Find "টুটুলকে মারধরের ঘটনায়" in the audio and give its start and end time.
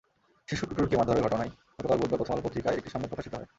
0.65-1.51